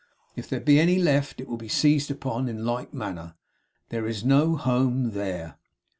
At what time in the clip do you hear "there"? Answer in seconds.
0.49-0.59, 3.89-4.07, 5.11-5.59